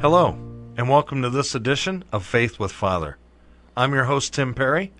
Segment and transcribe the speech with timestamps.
[0.00, 0.38] Hello,
[0.76, 3.18] and welcome to this edition of Faith with Father.
[3.76, 4.92] I'm your host, Tim Perry,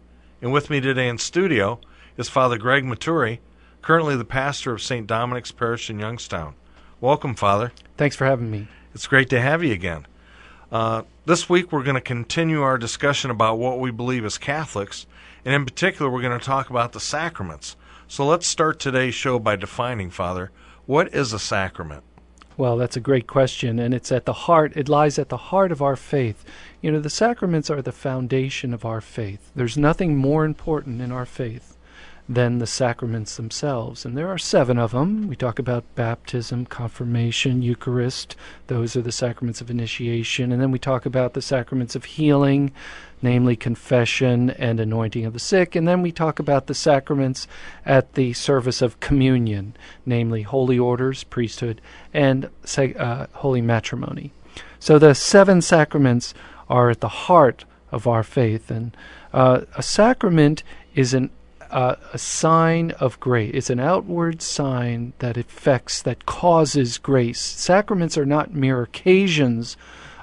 [0.43, 1.79] and with me today in studio
[2.17, 3.39] is Father Greg Maturi,
[3.81, 5.07] currently the pastor of St.
[5.07, 6.57] Dominic's Parish in Youngstown.
[7.01, 7.71] Welcome, Father.
[7.97, 8.67] Thanks for having me.
[8.93, 10.05] It's great to have you again.
[10.73, 15.07] Uh, this week, we're going to continue our discussion about what we believe as Catholics,
[15.45, 17.77] and in particular, we're going to talk about the sacraments.
[18.09, 20.51] So let's start today's show by defining, Father,
[20.87, 22.03] what is a sacrament?
[22.59, 25.71] Well, that's a great question, and it's at the heart, it lies at the heart
[25.71, 26.45] of our faith.
[26.83, 29.53] You know, the sacraments are the foundation of our faith.
[29.55, 31.78] There's nothing more important in our faith
[32.29, 34.05] than the sacraments themselves.
[34.05, 35.29] And there are seven of them.
[35.29, 38.37] We talk about baptism, confirmation, Eucharist.
[38.67, 40.53] Those are the sacraments of initiation.
[40.53, 42.71] And then we talk about the sacraments of healing,
[43.23, 45.75] namely confession and anointing of the sick.
[45.75, 47.49] And then we talk about the sacraments
[47.87, 51.81] at the service of communion, namely holy orders, priesthood,
[52.13, 54.33] and uh, holy matrimony.
[54.79, 56.35] So the seven sacraments
[56.69, 58.71] are at the heart of our faith.
[58.71, 58.95] And
[59.33, 60.63] uh, a sacrament
[60.95, 61.31] is an
[61.71, 63.53] uh, a sign of grace.
[63.55, 67.41] It's an outward sign that affects, that causes grace.
[67.41, 69.77] Sacraments are not mere occasions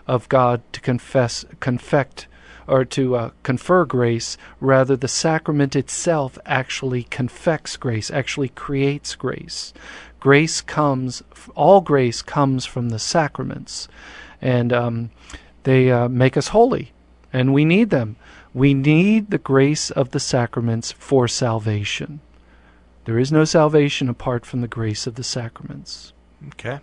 [0.07, 2.27] of God to confess, confect,
[2.67, 4.37] or to uh, confer grace.
[4.59, 9.73] Rather, the sacrament itself actually confects grace, actually creates grace.
[10.19, 11.21] Grace comes,
[11.53, 13.87] all grace comes from the sacraments,
[14.41, 15.11] and um,
[15.63, 16.91] they uh, make us holy,
[17.31, 18.15] and we need them.
[18.56, 22.21] We need the grace of the sacraments for salvation.
[23.04, 26.14] There is no salvation apart from the grace of the sacraments.
[26.54, 26.80] Okay.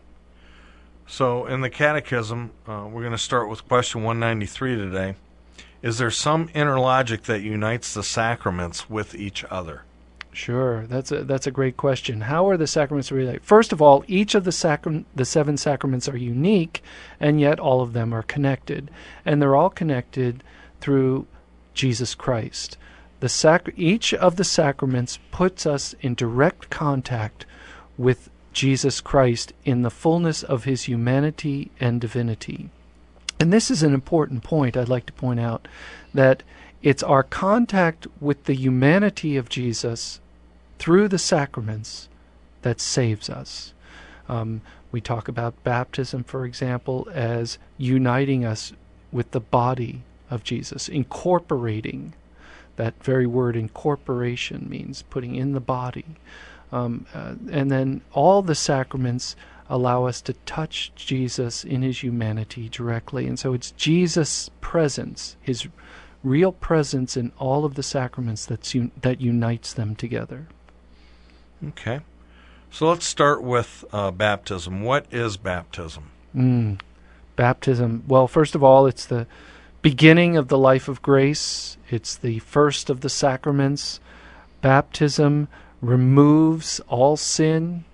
[1.06, 5.14] So, in the Catechism, uh, we're going to start with question 193 today.
[5.80, 9.84] Is there some inner logic that unites the sacraments with each other?
[10.30, 12.22] Sure, that's a that's a great question.
[12.22, 13.42] How are the sacraments related?
[13.42, 16.82] First of all, each of the sacram- the seven sacraments are unique,
[17.18, 18.90] and yet all of them are connected,
[19.24, 20.44] and they're all connected
[20.80, 21.26] through
[21.74, 22.76] Jesus Christ.
[23.20, 27.46] The sac- each of the sacraments puts us in direct contact
[27.96, 32.70] with Jesus Christ in the fullness of his humanity and divinity.
[33.38, 35.66] And this is an important point I'd like to point out
[36.12, 36.42] that
[36.82, 40.20] it's our contact with the humanity of Jesus
[40.78, 42.08] through the sacraments
[42.62, 43.72] that saves us.
[44.28, 48.72] Um, we talk about baptism, for example, as uniting us
[49.10, 52.14] with the body of Jesus, incorporating.
[52.76, 56.06] That very word incorporation means putting in the body.
[56.72, 59.36] Um, uh, and then all the sacraments
[59.68, 63.26] allow us to touch Jesus in his humanity directly.
[63.26, 65.68] And so it's Jesus' presence, his
[66.24, 70.46] real presence in all of the sacraments that's un- that unites them together.
[71.68, 72.00] Okay.
[72.70, 74.82] So let's start with uh, baptism.
[74.82, 76.04] What is baptism?
[76.34, 76.80] Mm,
[77.36, 78.04] baptism.
[78.08, 79.26] Well, first of all, it's the
[79.82, 81.76] beginning of the life of grace.
[81.90, 84.00] It's the first of the sacraments.
[84.60, 85.48] Baptism
[85.80, 87.84] removes all sin.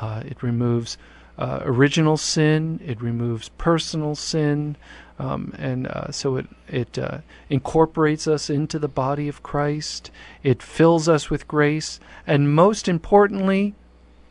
[0.00, 0.96] Uh, it removes
[1.38, 2.80] uh, original sin.
[2.84, 4.76] It removes personal sin.
[5.18, 7.18] Um, and uh, so it it uh,
[7.48, 10.10] incorporates us into the body of Christ.
[10.42, 13.74] It fills us with grace, and most importantly,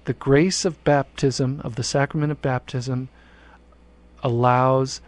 [0.03, 3.07] the grace of baptism, of the sacrament of baptism,
[4.21, 4.99] allows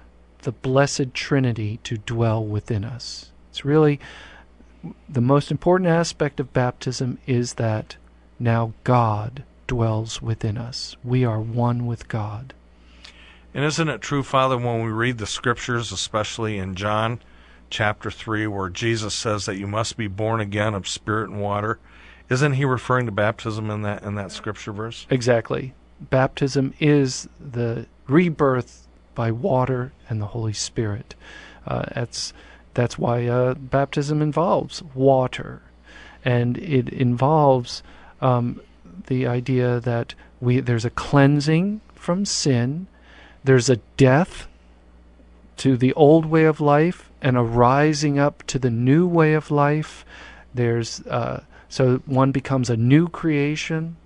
[0.45, 3.31] the Blessed Trinity to dwell within us.
[3.49, 3.99] It's really
[5.09, 7.95] the most important aspect of baptism is that
[8.39, 10.95] now God dwells within us.
[11.03, 12.53] We are one with God.
[13.55, 17.21] And isn't it true, Father, when we read the scriptures, especially in John
[17.71, 21.79] chapter 3, where Jesus says that you must be born again of spirit and water?
[22.29, 25.07] Isn't he referring to baptism in that in that scripture verse?
[25.09, 25.73] Exactly.
[25.99, 28.84] Baptism is the rebirth
[29.15, 31.15] by water and the Holy Spirit.
[31.65, 32.33] Uh, that's
[32.73, 35.61] that's why uh, baptism involves water,
[36.23, 37.81] and it involves
[38.21, 38.61] um,
[39.07, 42.87] the idea that we there's a cleansing from sin,
[43.43, 44.47] there's a death
[45.57, 49.49] to the old way of life, and a rising up to the new way of
[49.49, 50.05] life.
[50.53, 53.97] There's uh, so one becomes a new creation.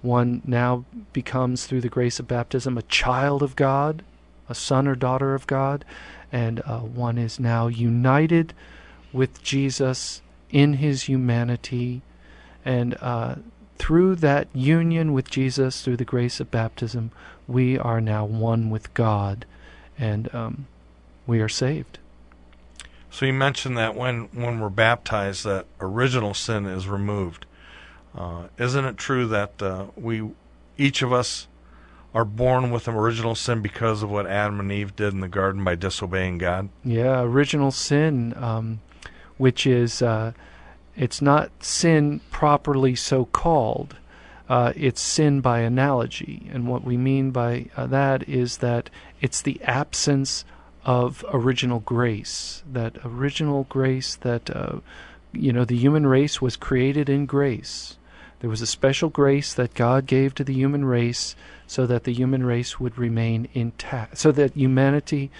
[0.00, 4.02] One now becomes, through the grace of baptism, a child of God
[4.48, 5.84] a son or daughter of God,
[6.30, 8.54] and uh, one is now united
[9.12, 12.02] with Jesus in his humanity.
[12.64, 13.36] And uh,
[13.78, 17.10] through that union with Jesus, through the grace of baptism,
[17.48, 19.44] we are now one with God,
[19.98, 20.66] and um,
[21.26, 21.98] we are saved.
[23.10, 27.44] So you mentioned that when, when we're baptized, that original sin is removed.
[28.14, 30.30] Uh, isn't it true that uh, we,
[30.78, 31.46] each of us,
[32.14, 35.28] are born with an original sin because of what Adam and Eve did in the
[35.28, 36.68] garden by disobeying God?
[36.84, 38.80] Yeah, original sin, um,
[39.38, 40.32] which is uh,
[40.96, 43.96] it's not sin properly so called.
[44.48, 49.40] Uh, it's sin by analogy, and what we mean by uh, that is that it's
[49.40, 50.44] the absence
[50.84, 52.62] of original grace.
[52.70, 54.80] That original grace that uh,
[55.32, 57.96] you know the human race was created in grace.
[58.42, 61.36] There was a special grace that God gave to the human race
[61.68, 65.30] so that the human race would remain intact, so that humanity,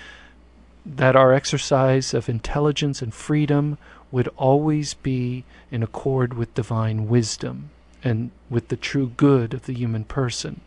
[0.86, 3.76] that our exercise of intelligence and freedom
[4.12, 7.70] would always be in accord with divine wisdom
[8.04, 10.60] and with the true good of the human person.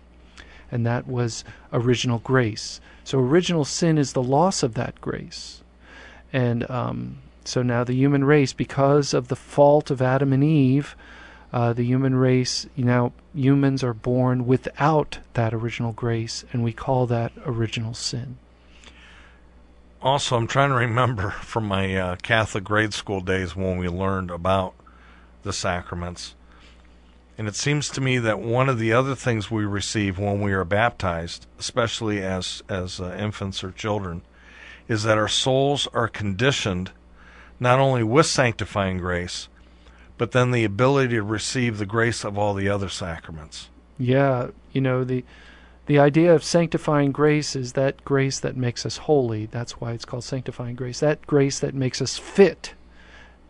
[0.69, 2.81] And that was original grace.
[3.05, 5.63] So original sin is the loss of that grace.
[6.33, 10.97] And um, so now the human race, because of the fault of Adam and Eve,
[11.56, 16.74] uh, the human race, you know, humans are born without that original grace, and we
[16.74, 18.38] call that original sin.
[20.02, 24.31] Also, I'm trying to remember from my uh, Catholic grade school days when we learned
[24.31, 24.74] about
[25.44, 26.36] the sacraments.
[27.38, 30.52] And it seems to me that one of the other things we receive when we
[30.52, 34.24] are baptized, especially as as uh, infants or children,
[34.90, 36.92] is that our souls are conditioned
[37.62, 39.48] not only with sanctifying grace,
[40.17, 43.69] but then the ability to receive the grace of all the other sacraments.
[43.97, 45.23] Yeah, you know the
[45.85, 49.45] the idea of sanctifying grace is that grace that makes us holy.
[49.45, 51.00] That's why it's called sanctifying grace.
[51.00, 52.73] That grace that makes us fit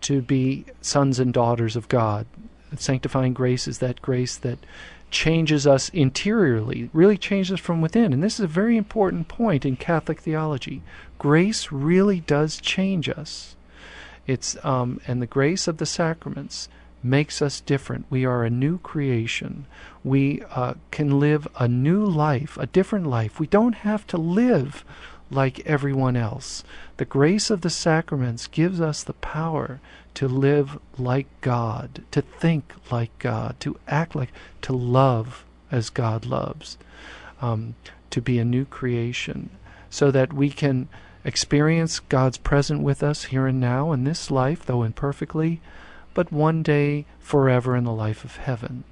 [0.01, 2.25] to be sons and daughters of God.
[2.75, 4.59] Sanctifying grace is that grace that
[5.11, 8.11] changes us interiorly, really changes us from within.
[8.11, 10.81] And this is a very important point in Catholic theology.
[11.17, 13.55] Grace really does change us.
[14.27, 16.69] It's um, and the grace of the sacraments
[17.03, 18.05] makes us different.
[18.09, 19.67] We are a new creation.
[20.03, 23.39] We uh, can live a new life, a different life.
[23.39, 24.83] We don't have to live
[25.29, 26.63] like everyone else.
[26.97, 29.79] The grace of the sacraments gives us the power
[30.15, 34.31] to live like God, to think like God, to act like,
[34.63, 36.77] to love as God loves,
[37.41, 37.75] um,
[38.09, 39.49] to be a new creation,
[39.89, 40.87] so that we can
[41.25, 45.59] experience God's presence with us here and now in this life, though imperfectly,
[46.13, 48.85] but one day forever in the life of heaven.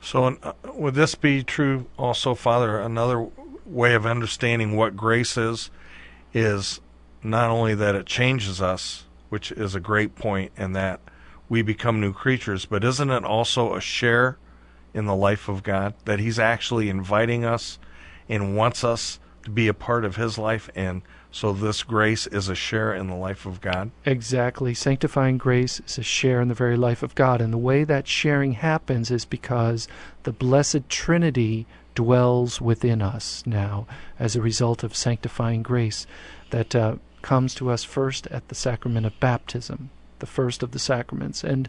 [0.00, 2.80] So, uh, would this be true also, Father?
[2.80, 3.28] Another
[3.66, 5.70] way of understanding what grace is
[6.32, 6.80] is
[7.22, 11.00] not only that it changes us, which is a great point, and that
[11.48, 14.38] we become new creatures, but isn't it also a share
[14.94, 15.94] in the life of God?
[16.04, 17.78] That He's actually inviting us
[18.28, 22.48] and wants us to be a part of His life, and so this grace is
[22.48, 23.92] a share in the life of God.
[24.04, 24.74] Exactly.
[24.74, 27.40] Sanctifying grace is a share in the very life of God.
[27.40, 29.86] And the way that sharing happens is because
[30.24, 31.64] the Blessed Trinity
[31.94, 33.86] dwells within us now
[34.18, 36.08] as a result of sanctifying grace
[36.50, 40.80] that uh, comes to us first at the sacrament of baptism, the first of the
[40.80, 41.44] sacraments.
[41.44, 41.68] And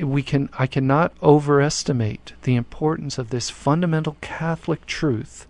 [0.00, 5.46] we can I cannot overestimate the importance of this fundamental Catholic truth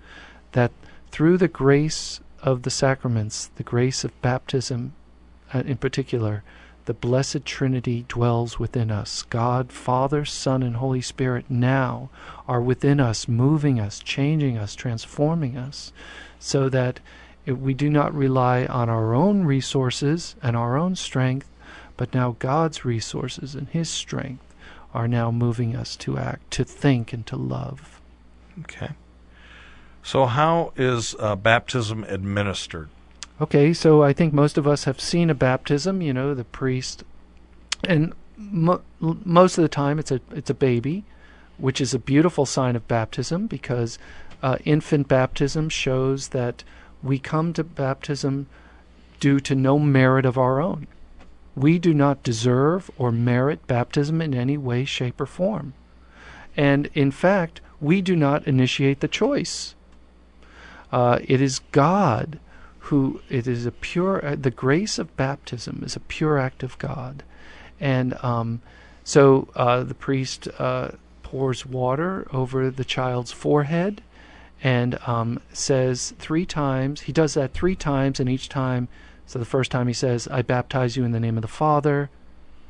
[0.50, 0.72] that
[1.12, 4.94] through the grace of the sacraments, the grace of baptism
[5.54, 6.42] uh, in particular,
[6.86, 9.22] the Blessed Trinity dwells within us.
[9.22, 12.08] God, Father, Son, and Holy Spirit now
[12.48, 15.92] are within us, moving us, changing us, transforming us,
[16.40, 16.98] so that
[17.46, 21.48] we do not rely on our own resources and our own strength,
[21.96, 24.54] but now God's resources and His strength
[24.94, 28.00] are now moving us to act, to think, and to love.
[28.60, 28.90] Okay.
[30.02, 32.88] So, how is uh, baptism administered?
[33.40, 36.02] Okay, so I think most of us have seen a baptism.
[36.02, 37.04] You know, the priest,
[37.84, 41.04] and mo- most of the time it's a it's a baby,
[41.58, 43.98] which is a beautiful sign of baptism because
[44.42, 46.64] uh, infant baptism shows that
[47.02, 48.48] we come to baptism
[49.20, 50.88] due to no merit of our own.
[51.54, 55.74] We do not deserve or merit baptism in any way, shape, or form.
[56.56, 59.74] And in fact, we do not initiate the choice.
[60.92, 62.38] Uh, it is God
[62.86, 66.78] who, it is a pure, uh, the grace of baptism is a pure act of
[66.78, 67.22] God.
[67.80, 68.60] And um,
[69.02, 70.90] so uh, the priest uh,
[71.22, 74.02] pours water over the child's forehead
[74.62, 77.02] and um, says three times.
[77.02, 78.88] He does that three times, and each time,
[79.26, 82.10] so the first time he says, I baptize you in the name of the Father,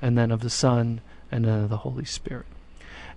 [0.00, 1.00] and then of the Son,
[1.30, 2.46] and then of the Holy Spirit.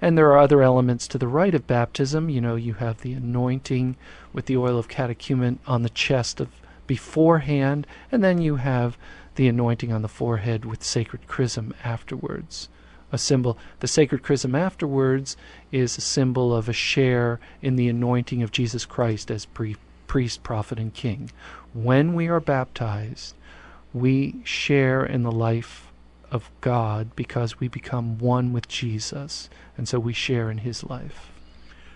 [0.05, 2.29] And there are other elements to the rite of baptism.
[2.29, 3.95] You know, you have the anointing
[4.33, 6.49] with the oil of catechumen on the chest of
[6.85, 8.99] beforehand, and then you have
[9.33, 12.69] the anointing on the forehead with sacred chrism afterwards.
[13.11, 15.37] A symbol, the sacred chrism afterwards
[15.71, 20.43] is a symbol of a share in the anointing of Jesus Christ as pre- priest,
[20.43, 21.31] prophet, and king.
[21.73, 23.33] When we are baptized,
[23.91, 25.84] we share in the life
[26.35, 31.31] of God because we become one with Jesus, and so we share in his life.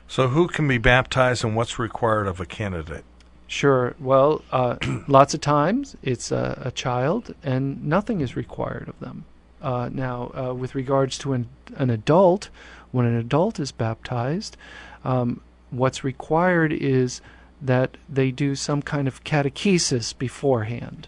[0.07, 3.03] So, who can be baptized and what's required of a candidate?
[3.45, 3.95] Sure.
[3.99, 4.77] Well, uh,
[5.07, 9.25] lots of times it's a, a, child, and nothing is required of them.
[9.61, 12.49] Uh, now, uh, with regards to an, an, adult,
[12.91, 14.55] when an adult is baptized,
[15.03, 17.21] um, what's required is
[17.61, 21.07] that they do some kind of catechesis beforehand.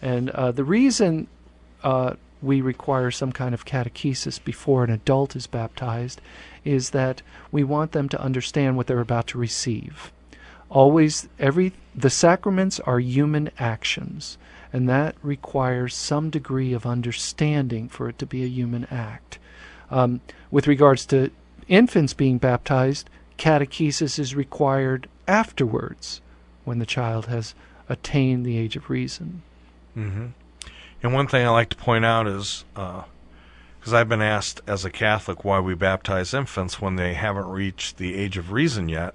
[0.00, 1.28] And uh, the reason
[1.82, 6.20] uh, we require some kind of catechesis before an adult is baptized
[6.64, 10.12] is that we want them to understand what they're about to receive.
[10.68, 14.38] Always, every the sacraments are human actions,
[14.72, 19.38] and that requires some degree of understanding for it to be a human act.
[19.90, 21.30] Um, with regards to
[21.68, 26.22] infants being baptized, catechesis is required afterwards
[26.64, 27.54] when the child has
[27.88, 29.42] attained the age of reason.
[29.96, 30.26] Mm-hmm.
[31.02, 34.84] And one thing I like to point out is because uh, I've been asked as
[34.84, 39.14] a Catholic why we baptize infants when they haven't reached the age of reason yet.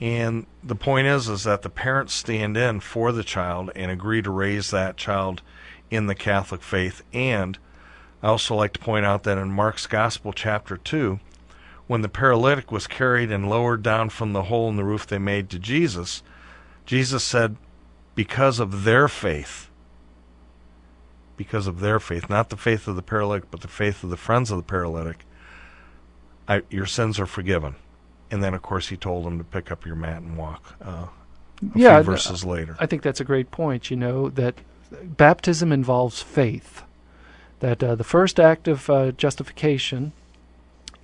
[0.00, 4.20] And the point is, is that the parents stand in for the child and agree
[4.20, 5.42] to raise that child
[5.90, 7.02] in the Catholic faith.
[7.12, 7.56] And
[8.22, 11.20] I also like to point out that in Mark's Gospel, chapter 2,
[11.86, 15.18] when the paralytic was carried and lowered down from the hole in the roof they
[15.18, 16.22] made to Jesus,
[16.84, 17.56] Jesus said,
[18.16, 19.70] Because of their faith,
[21.36, 24.16] because of their faith, not the faith of the paralytic, but the faith of the
[24.16, 25.24] friends of the paralytic,
[26.48, 27.76] I, your sins are forgiven
[28.30, 30.74] and then of course he told them to pick up your mat and walk.
[30.80, 31.06] Uh,
[31.74, 32.76] yeah, verses later.
[32.78, 33.90] I think that's a great point.
[33.90, 34.56] You know that
[35.02, 36.82] baptism involves faith.
[37.60, 40.12] That uh, the first act of uh, justification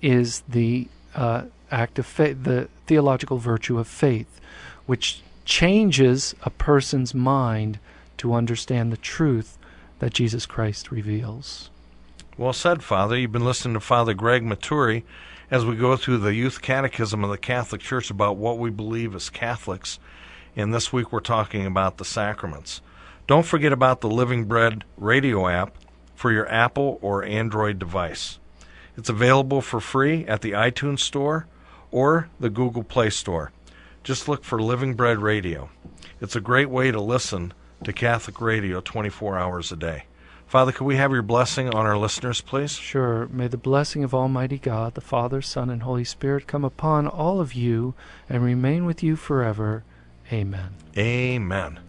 [0.01, 4.39] is the uh, act of faith, the theological virtue of faith,
[4.85, 7.79] which changes a person's mind
[8.17, 9.57] to understand the truth
[10.03, 11.69] that Jesus Christ reveals.
[12.37, 13.17] Well said, Father.
[13.17, 15.03] You've been listening to Father Greg Maturi
[15.49, 19.15] as we go through the Youth Catechism of the Catholic Church about what we believe
[19.15, 19.99] as Catholics.
[20.57, 22.81] And this week we're talking about the sacraments.
[23.27, 25.73] Don't forget about the Living Bread radio app
[26.15, 28.39] for your Apple or Android device.
[28.97, 31.47] It's available for free at the iTunes Store
[31.91, 33.53] or the Google Play Store.
[34.03, 35.69] Just look for Living Bread Radio.
[36.19, 40.05] It's a great way to listen to Catholic radio 24 hours a day.
[40.47, 42.73] Father, could we have your blessing on our listeners, please?
[42.73, 43.27] Sure.
[43.27, 47.41] May the blessing of Almighty God, the Father, Son, and Holy Spirit come upon all
[47.41, 47.95] of you
[48.29, 49.83] and remain with you forever.
[50.31, 50.75] Amen.
[50.95, 51.79] Amen.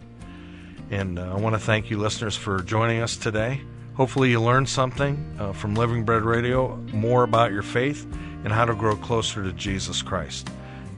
[0.90, 3.60] And uh, I want to thank you, listeners, for joining us today.
[3.96, 8.06] Hopefully, you learned something uh, from Living Bread Radio, more about your faith
[8.44, 10.48] and how to grow closer to Jesus Christ.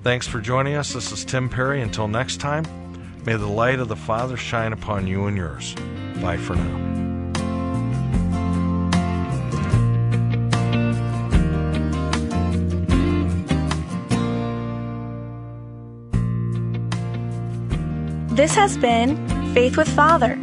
[0.03, 0.93] Thanks for joining us.
[0.93, 1.83] This is Tim Perry.
[1.83, 2.65] Until next time,
[3.27, 5.75] may the light of the Father shine upon you and yours.
[6.23, 6.87] Bye for now.
[18.37, 19.17] This has been
[19.55, 20.39] Faith with Father,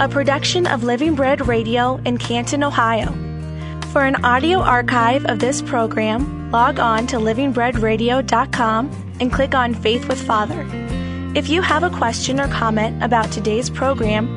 [0.00, 3.12] a production of Living Bread Radio in Canton, Ohio.
[3.92, 10.08] For an audio archive of this program, log on to livingbreadradio.com and click on Faith
[10.08, 10.83] with Father.
[11.34, 14.28] If you have a question or comment about today's program,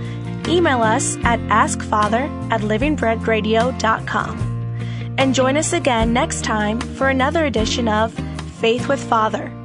[0.47, 5.13] email us at askfather at livingbreadradio.com.
[5.19, 8.13] And join us again next time for another edition of
[8.59, 9.56] Faith with Father.